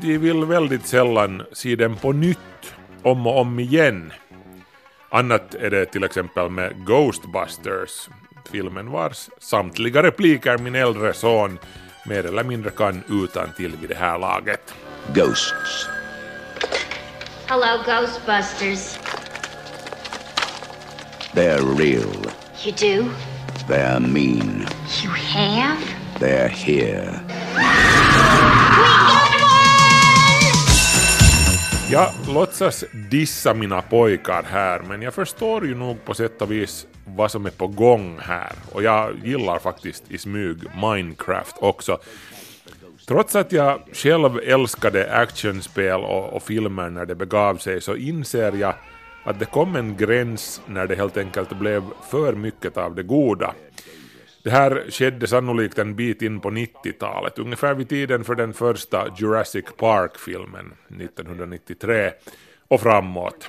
[0.01, 4.12] de vill väldigt sällan se den på nytt, om och om igen.
[5.11, 8.09] Annat är det till exempel med Ghostbusters,
[8.53, 11.59] filmen vars samtliga repliker min äldre son
[12.07, 14.75] mer eller mindre kan utan till vid det här laget.
[15.14, 15.87] Ghosts.
[17.47, 18.99] Hello, Ghostbusters.
[21.35, 22.33] They're real.
[22.64, 23.11] You do?
[23.68, 24.66] They're mean.
[25.03, 25.91] You have?
[26.22, 27.20] They're here.
[31.90, 36.87] Jag låtsas dissa mina pojkar här, men jag förstår ju nog på sätt och vis
[37.06, 38.52] vad som är på gång här.
[38.72, 41.98] Och jag gillar faktiskt i smyg Minecraft också.
[43.06, 48.52] Trots att jag själv älskade actionspel och, och filmer när det begav sig så inser
[48.52, 48.74] jag
[49.24, 53.54] att det kom en gräns när det helt enkelt blev för mycket av det goda.
[54.42, 59.09] Det här skedde sannolikt en bit in på 90-talet, ungefär vid tiden för den första
[59.16, 62.12] Jurassic Park-filmen 1993
[62.68, 63.48] och framåt.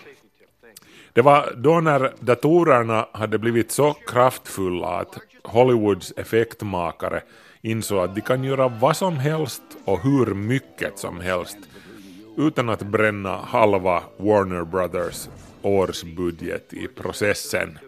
[1.13, 7.21] Det var då när datorerna hade blivit så kraftfulla att Hollywoods effektmakare
[7.62, 11.58] insåg att de kan göra vad som helst och hur mycket som helst
[12.38, 15.29] utan att bränna halva Warner Brothers
[15.62, 17.79] årsbudget i processen.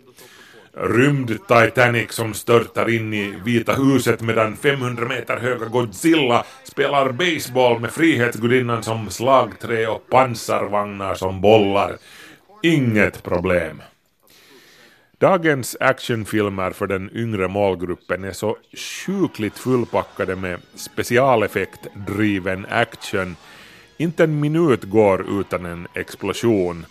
[0.77, 7.91] Rymd-Titanic som störtar in i Vita huset medan 500 meter höga Godzilla spelar baseball med
[7.91, 11.97] Frihetsgudinnan som slagträ och pansarvagnar som bollar.
[12.63, 13.81] Inget problem.
[15.17, 18.57] Dagens actionfilmer för den yngre målgruppen är så
[19.05, 23.35] sjukligt fullpackade med specialeffektdriven action.
[23.97, 26.85] Inte en minut går utan en explosion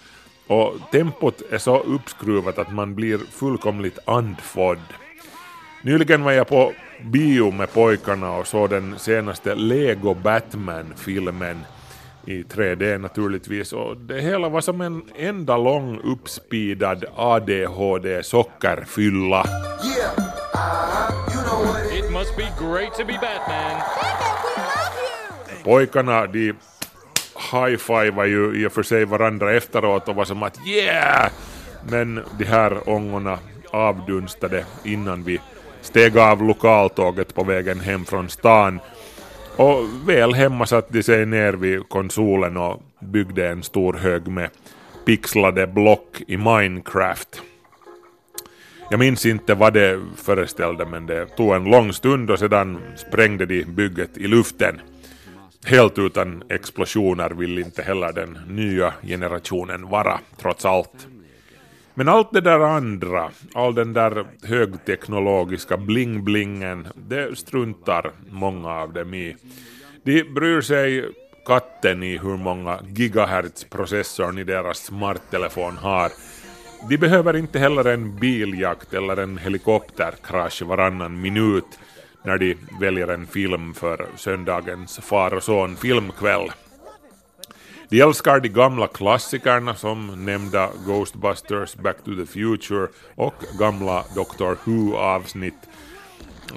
[0.46, 4.82] och tempot är så uppskruvat att man blir fullkomligt andfådd.
[5.82, 11.60] Nyligen var jag på bio med pojkarna och såg den senaste Lego Batman-filmen
[12.26, 19.44] i 3D naturligtvis och det hela var som en enda lång uppspeedad ADHD-sockerfylla.
[19.44, 20.18] Yeah,
[20.54, 21.64] uh, you know.
[25.64, 26.52] Pojkarna de
[27.52, 31.30] high-fivar ju i och för sig varandra efteråt och var som att yeah!
[31.90, 33.38] Men de här ångorna
[33.70, 35.40] avdunstade innan vi
[35.80, 38.80] steg av lokaltåget på vägen hem från stan
[39.56, 44.50] och väl hemma satte de sig ner vid konsolen och byggde en stor hög med
[45.04, 47.42] pixlade block i Minecraft.
[48.90, 53.46] Jag minns inte vad det föreställde men det tog en lång stund och sedan sprängde
[53.46, 54.80] de bygget i luften.
[55.66, 61.06] Helt utan explosioner vill inte heller den nya generationen vara, trots allt.
[61.94, 69.14] Men allt det där andra, all den där högteknologiska bling-blingen, det struntar många av dem
[69.14, 69.36] i.
[70.02, 71.04] De bryr sig
[71.46, 76.12] katten i hur många gigahertz processorn i deras smarttelefon har.
[76.88, 81.78] De behöver inte heller en biljakt eller en helikopterkrasch varannan minut
[82.24, 86.50] när de väljer en film för söndagens far och son filmkväll.
[87.88, 94.58] De älskar de gamla klassikerna som nämnda Ghostbusters, Back to the Future och gamla Doctor
[94.64, 95.68] Who-avsnitt.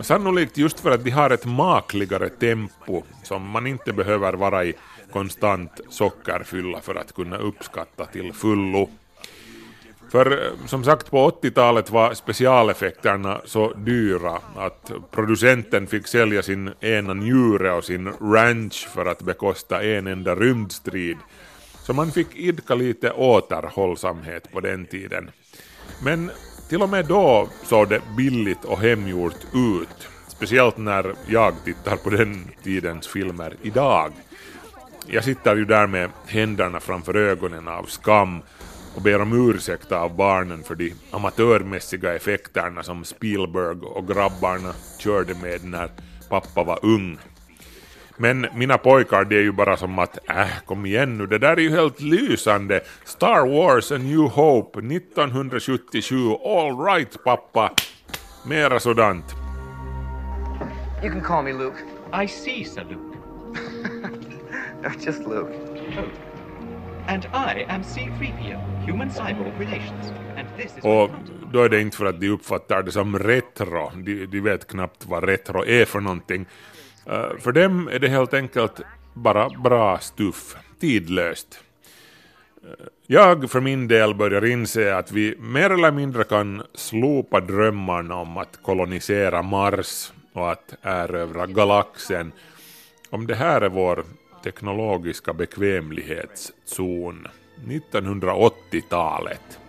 [0.01, 4.73] Sannolikt just för att de har ett makligare tempo som man inte behöver vara i
[5.11, 8.89] konstant sockerfylla för att kunna uppskatta till fullo.
[10.09, 16.73] För eh, som sagt på 80-talet var specialeffekterna så dyra att producenten fick sälja sin
[16.79, 21.17] ena njure och sin ranch för att bekosta en enda rymdstrid.
[21.83, 25.31] Så man fick idka lite återhållsamhet på den tiden.
[26.03, 26.31] Men
[26.69, 30.07] till och med då såg det billigt och hemgjort ut.
[30.27, 34.13] Speciellt när jag tittar på den tidens filmer idag.
[35.07, 38.41] Jag sitter ju där med händerna framför ögonen av skam
[38.97, 45.33] och ber om ursäkt av barnen för de amatörmässiga effekterna som Spielberg och grabbarna körde
[45.33, 45.89] med när
[46.29, 47.17] pappa var ung.
[48.17, 51.57] Men mina pojkar det är ju bara som att äh, kom igen nu, det där
[51.57, 52.81] är ju helt lysande.
[53.03, 57.71] Star Wars A New Hope 1977, all right pappa.
[58.45, 59.25] Mera sådant.
[61.03, 61.77] You can call me Luke.
[62.23, 63.17] I see, Sir Luke.
[65.05, 65.53] just Luke.
[65.97, 66.26] Oh.
[70.83, 71.09] Och
[71.53, 75.05] då är det inte för att de uppfattar det som retro, de, de vet knappt
[75.05, 76.45] vad retro är för någonting.
[77.09, 78.81] Uh, för dem är det helt enkelt
[79.13, 81.59] bara bra stuff, tidlöst.
[82.63, 82.69] Uh,
[83.07, 88.37] jag för min del börjar inse att vi mer eller mindre kan slopa drömmarna om
[88.37, 92.31] att kolonisera Mars och att erövra galaxen
[93.09, 94.05] om det här är vår
[94.47, 97.27] teknologiska bekvämlighetszon,
[97.65, 99.59] 1980-talet.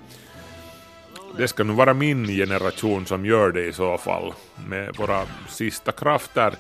[1.37, 4.33] Det ska nu vara min generation som gör det i så fall.
[4.69, 6.55] Med våra sista krafter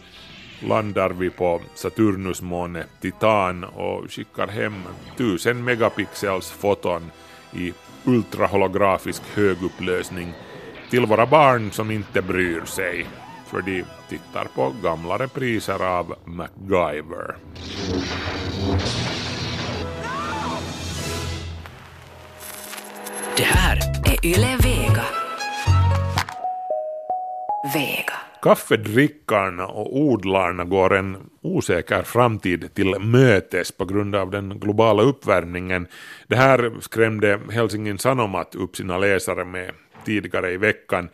[0.60, 4.82] landar vi på Saturnusmåne Titan och skickar hem
[5.14, 7.10] 1000 megapixels foton
[7.52, 7.72] i
[8.04, 10.32] ultraholografisk högupplösning
[10.90, 13.06] till våra barn som inte bryr sig
[13.48, 17.36] för de tittar på gamla repriser av MacGyver.
[23.38, 25.04] Det här är Yle Vega.
[27.74, 28.12] Vega.
[28.42, 35.86] Kaffedrickarna och odlarna går en osäker framtid till mötes på grund av den globala uppvärmningen.
[36.26, 39.70] Det här skrämde Helsingin Sanomat upp sina läsare med
[40.04, 41.08] tidigare i veckan.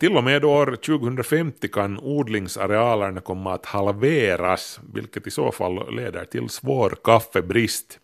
[0.00, 6.24] Till och med år 2050 kan odlingsarealerna komma att halveras, vilket i så fall leder
[6.24, 7.98] till svår kaffebrist.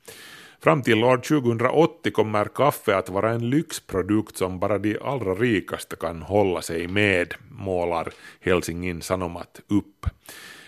[0.60, 5.96] Fram till år 2080 kommer kaffe att vara en lyxprodukt som bara de allra rikaste
[5.96, 10.06] kan hålla sig med, målar Helsingin Sanomat upp.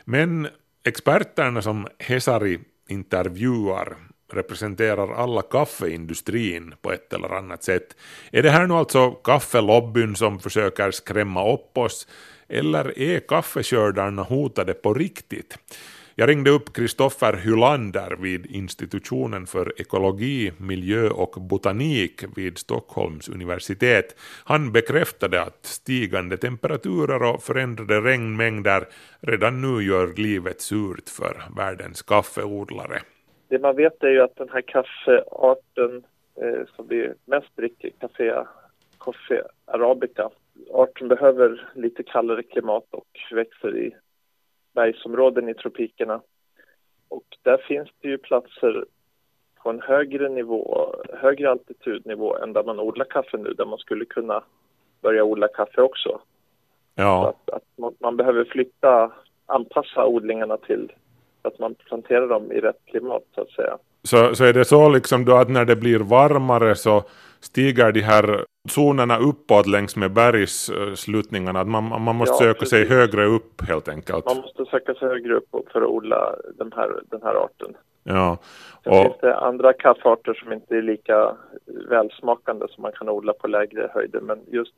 [0.05, 0.49] Men
[0.85, 2.59] experterna som Hesari
[2.89, 3.97] intervjuar
[4.33, 7.97] representerar alla kaffeindustrin på ett eller annat sätt.
[8.33, 12.09] Är det här nu alltså kaffelobbyn som försöker skrämma upp oss,
[12.49, 15.59] eller är kaffeskördarna hotade på riktigt?
[16.21, 24.17] Jag ringde upp Kristoffer Hylander vid institutionen för ekologi, miljö och botanik vid Stockholms universitet.
[24.45, 28.85] Han bekräftade att stigande temperaturer och förändrade regnmängder
[29.21, 32.99] redan nu gör livet surt för världens kaffeodlare.
[33.49, 36.05] Det man vet är ju att den här kaffearten
[36.43, 38.47] eh, som vi mest dricker, kaffe,
[39.01, 40.31] kaffe arabica,
[40.73, 43.95] arten behöver lite kallare klimat och växer i
[44.75, 46.21] bergsområden i tropikerna.
[47.09, 48.85] Och där finns det ju platser
[49.63, 54.05] på en högre nivå, högre altitudnivå än där man odlar kaffe nu, där man skulle
[54.05, 54.43] kunna
[55.01, 56.21] börja odla kaffe också.
[56.95, 57.29] Ja.
[57.29, 59.13] Att, att man behöver flytta,
[59.47, 60.93] anpassa odlingarna till
[61.43, 63.79] att man planterar dem i rätt klimat så att säga.
[64.03, 67.03] Så, så är det så liksom då att när det blir varmare så
[67.41, 72.71] stiger de här zonerna uppåt längs med bergssluttningarna, att man, man måste ja, söka precis.
[72.71, 74.25] sig högre upp helt enkelt.
[74.25, 77.77] Man måste söka sig högre upp för att odla den här, den här arten.
[78.03, 78.39] Ja.
[78.85, 79.03] Sen och...
[79.03, 81.37] finns det andra kaffearter som inte är lika
[81.91, 84.75] välsmakande som man kan odla på lägre höjder, men just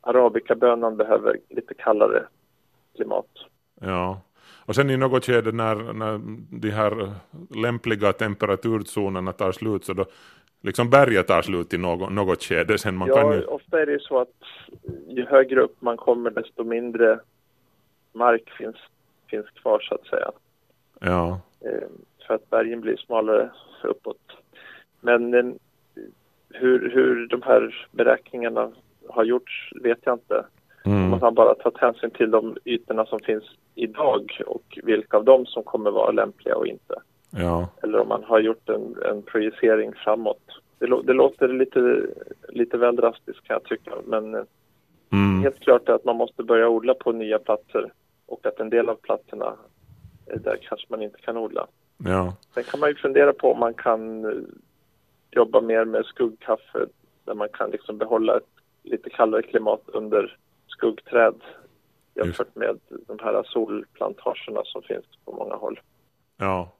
[0.00, 2.22] arabikabönan behöver lite kallare
[2.96, 3.26] klimat.
[3.80, 4.20] Ja.
[4.66, 6.20] Och sen i något skede när, när
[6.50, 7.12] de här
[7.62, 10.04] lämpliga temperaturzonerna tar slut så då
[10.60, 13.44] liksom berget tar slut i något, något skede sen man ja, kan ju...
[13.44, 14.36] ofta är det så att
[15.08, 17.20] ju högre upp man kommer desto mindre
[18.12, 18.76] mark finns,
[19.30, 20.30] finns kvar så att säga.
[21.00, 21.40] Ja.
[21.60, 21.88] Eh,
[22.26, 23.50] för att bergen blir smalare
[23.82, 24.32] uppåt.
[25.00, 25.44] Men eh,
[26.48, 28.72] hur, hur de här beräkningarna
[29.08, 30.44] har gjorts vet jag inte.
[30.84, 31.10] Mm.
[31.10, 33.44] Man har bara tagit hänsyn till de ytorna som finns
[33.74, 36.94] idag och vilka av dem som kommer vara lämpliga och inte.
[37.30, 37.68] Ja.
[37.82, 40.42] Eller om man har gjort en, en projicering framåt.
[40.78, 42.06] Det, det, låter lite,
[42.48, 44.34] lite väl drastiskt kan jag tycka, men
[45.12, 45.42] mm.
[45.42, 47.92] helt klart är att man måste börja odla på nya platser
[48.26, 49.54] och att en del av platserna
[50.26, 51.66] där kanske man inte kan odla.
[52.04, 52.34] Ja.
[52.54, 54.26] Sen kan man ju fundera på om man kan
[55.30, 56.86] jobba mer med skuggkaffe
[57.24, 58.48] där man kan liksom behålla ett
[58.82, 61.34] lite kallare klimat under skuggträd
[62.14, 65.80] jämfört med de här solplantagerna som finns på många håll.
[66.36, 66.72] Ja.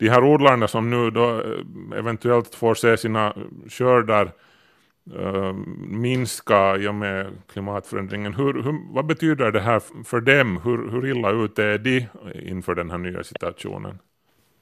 [0.00, 3.34] De här odlarna som nu då eh, eventuellt får se sina
[3.68, 4.32] skördar
[5.16, 5.52] uh,
[5.88, 8.34] minska i och med klimatförändringen.
[8.34, 10.60] Hur, hur, vad betyder det här för dem?
[10.64, 13.98] Hur, hur illa ute är de inför den här nya situationen?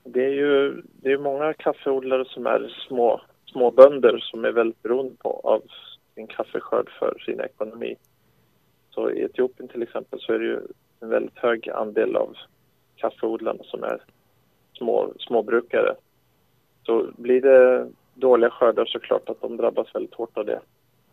[0.05, 4.83] Det är ju det är många kaffeodlare som är små, små bönder som är väldigt
[4.83, 5.63] beroende på, av
[6.15, 7.97] sin kaffeskörd för sin ekonomi.
[8.91, 10.61] Så i Etiopien till exempel så är det ju
[11.01, 12.37] en väldigt hög andel av
[12.97, 14.01] kaffeodlarna som är
[14.79, 15.95] små, småbrukare.
[16.83, 20.61] Så blir det dåliga skördar så klart att de drabbas väldigt hårt av det.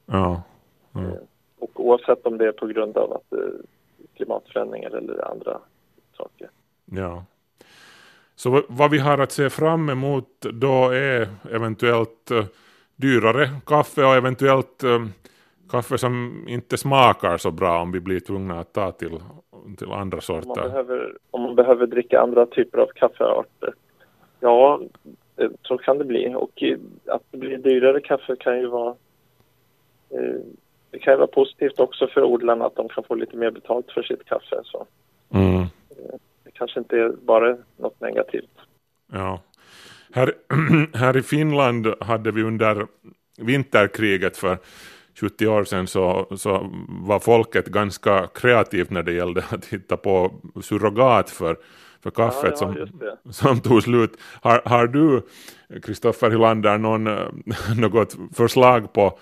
[0.06, 0.42] Ja.
[0.96, 1.12] Mm.
[1.60, 3.40] Och oavsett om det är på grund av att
[4.16, 5.60] klimatförändringar eller andra
[6.18, 6.50] saker.
[6.86, 7.26] Ja.
[8.36, 12.46] Så vad vi har att se fram emot då är eventuellt uh,
[12.96, 14.84] dyrare kaffe och eventuellt
[15.70, 19.20] kaffe som inte smakar så bra om vi blir tvungna att ta till,
[19.78, 20.50] till andra sorter.
[20.50, 23.74] Om man, behöver, om man behöver dricka andra typer av kaffearter.
[24.40, 24.82] Ja,
[25.62, 26.36] så kan det bli.
[26.36, 26.64] Och
[27.06, 28.96] att det blir dyrare kaffe kan ju vara
[30.10, 30.40] eh,
[30.96, 33.92] det kan ju vara positivt också för odlarna att de kan få lite mer betalt
[33.92, 34.62] för sitt kaffe.
[34.64, 34.88] Så.
[35.34, 35.62] Mm.
[35.62, 35.68] Eh,
[36.44, 38.52] det kanske inte är bara något negativt.
[39.12, 39.42] Ja.
[40.14, 40.34] Här,
[40.98, 42.88] här i Finland hade vi under
[43.38, 44.58] vinterkriget för
[45.22, 50.32] 70 år sedan så, så var folket ganska kreativt när det gällde att hitta på
[50.62, 51.58] surrogat för,
[52.04, 54.18] för kaffet ja, ja, som, som tog slut.
[54.42, 55.22] Har, har du,
[55.82, 57.04] Kristoffer Hylander, någon,
[57.78, 59.20] något förslag på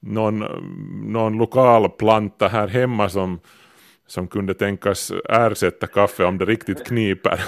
[0.00, 0.44] någon,
[1.12, 3.40] någon lokal planta här hemma som,
[4.06, 7.40] som kunde tänkas ersätta kaffe om det riktigt kniper?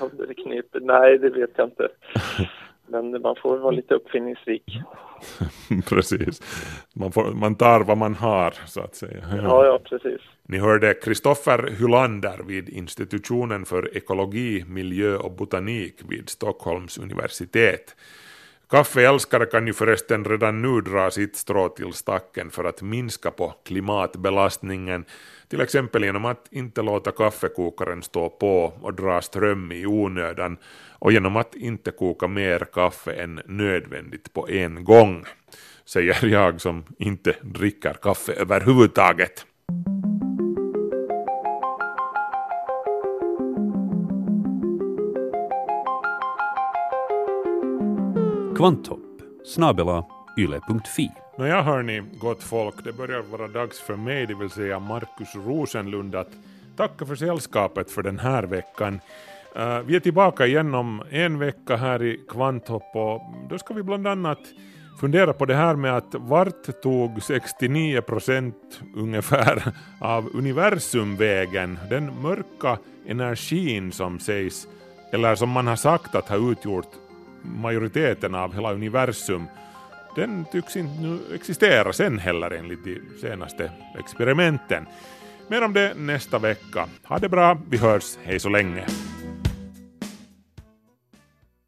[0.00, 0.80] Om det kniper?
[0.80, 1.88] Nej, det vet jag inte.
[2.86, 4.78] Men man får vara lite uppfinningsrik.
[5.88, 6.42] precis.
[6.94, 9.24] Man, får, man tar vad man har, så att säga.
[9.42, 10.20] Ja, ja, precis.
[10.42, 17.96] Ni hörde Kristoffer Hylander vid institutionen för ekologi, miljö och botanik vid Stockholms universitet.
[18.72, 23.54] Kaffeälskare kan ju förresten redan nu dra sitt strå till stacken för att minska på
[23.64, 25.04] klimatbelastningen,
[25.48, 30.56] till exempel genom att inte låta kaffekokaren stå på och dra ström i onödan
[30.98, 35.24] och genom att inte koka mer kaffe än nödvändigt på en gång,
[35.84, 39.46] säger jag som inte dricker kaffe överhuvudtaget.
[48.62, 50.04] Kvanthopp snabela
[50.38, 55.34] yle.fi Nåja hörni, gott folk, det börjar vara dags för mig, det vill säga Markus
[55.34, 56.30] Rosenlund, att
[56.76, 59.00] tacka för sällskapet för den här veckan.
[59.56, 63.82] Uh, vi är tillbaka igen om en vecka här i Kvanthopp och då ska vi
[63.82, 64.40] bland annat
[65.00, 72.22] fundera på det här med att vart tog 69 procent ungefär av universum vägen, den
[72.22, 74.68] mörka energin som sägs,
[75.12, 77.01] eller som man har sagt att ha utgjort
[77.42, 79.46] majoriteten av hela universum,
[80.16, 84.86] den tycks inte nu existera sen heller enligt de senaste experimenten.
[85.48, 86.88] Mer om det nästa vecka.
[87.04, 88.86] Ha det bra, vi hörs, hej så länge.